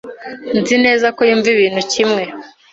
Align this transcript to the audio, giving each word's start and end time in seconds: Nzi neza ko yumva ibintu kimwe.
Nzi 0.59 0.75
neza 0.85 1.07
ko 1.15 1.21
yumva 1.29 1.47
ibintu 1.55 1.81
kimwe. 1.91 2.23